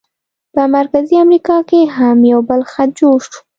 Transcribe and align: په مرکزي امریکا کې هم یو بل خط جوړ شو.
په 0.53 0.61
مرکزي 0.75 1.15
امریکا 1.25 1.57
کې 1.69 1.79
هم 1.95 2.17
یو 2.31 2.39
بل 2.49 2.61
خط 2.71 2.89
جوړ 2.99 3.15
شو. 3.27 3.37